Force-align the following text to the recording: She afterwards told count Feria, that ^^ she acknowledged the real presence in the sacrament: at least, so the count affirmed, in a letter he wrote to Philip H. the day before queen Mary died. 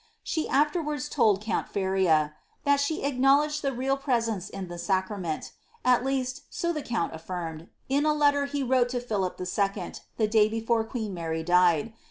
She 0.23 0.49
afterwards 0.49 1.07
told 1.07 1.41
count 1.43 1.69
Feria, 1.69 2.33
that 2.63 2.79
^^ 2.79 2.83
she 2.83 3.03
acknowledged 3.03 3.61
the 3.61 3.71
real 3.71 3.95
presence 3.95 4.49
in 4.49 4.67
the 4.67 4.79
sacrament: 4.79 5.51
at 5.85 6.03
least, 6.03 6.41
so 6.49 6.73
the 6.73 6.81
count 6.81 7.13
affirmed, 7.13 7.67
in 7.87 8.03
a 8.03 8.13
letter 8.15 8.45
he 8.45 8.63
wrote 8.63 8.89
to 8.89 8.99
Philip 8.99 9.39
H. 9.39 9.97
the 10.17 10.27
day 10.27 10.49
before 10.49 10.83
queen 10.85 11.13
Mary 11.13 11.43
died. 11.43 11.93